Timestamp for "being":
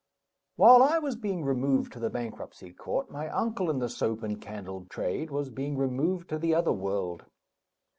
1.15-1.43, 5.51-5.77